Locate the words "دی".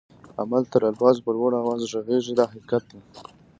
2.91-2.99